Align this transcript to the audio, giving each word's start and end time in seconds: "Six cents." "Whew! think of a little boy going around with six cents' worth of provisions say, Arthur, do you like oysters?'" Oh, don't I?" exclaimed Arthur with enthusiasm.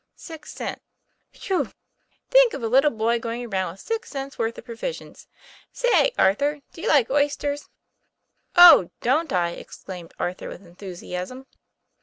"Six 0.15 0.51
cents." 0.53 0.81
"Whew! 1.43 1.69
think 2.31 2.55
of 2.55 2.63
a 2.63 2.67
little 2.67 2.89
boy 2.89 3.19
going 3.19 3.45
around 3.45 3.73
with 3.73 3.81
six 3.81 4.09
cents' 4.09 4.39
worth 4.39 4.57
of 4.57 4.65
provisions 4.65 5.27
say, 5.71 6.11
Arthur, 6.17 6.61
do 6.73 6.81
you 6.81 6.87
like 6.87 7.11
oysters?'" 7.11 7.69
Oh, 8.55 8.89
don't 9.01 9.31
I?" 9.31 9.49
exclaimed 9.51 10.15
Arthur 10.17 10.49
with 10.49 10.65
enthusiasm. 10.65 11.45